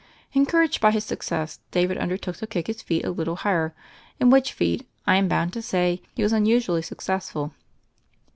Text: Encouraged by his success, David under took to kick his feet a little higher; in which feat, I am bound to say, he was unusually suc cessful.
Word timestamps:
Encouraged 0.33 0.81
by 0.81 0.89
his 0.89 1.03
success, 1.03 1.59
David 1.69 1.95
under 1.99 2.17
took 2.17 2.35
to 2.37 2.47
kick 2.47 2.65
his 2.65 2.81
feet 2.81 3.05
a 3.05 3.11
little 3.11 3.35
higher; 3.35 3.75
in 4.19 4.31
which 4.31 4.51
feat, 4.51 4.89
I 5.05 5.17
am 5.17 5.27
bound 5.27 5.53
to 5.53 5.61
say, 5.61 6.01
he 6.15 6.23
was 6.23 6.33
unusually 6.33 6.81
suc 6.81 7.01
cessful. 7.03 7.51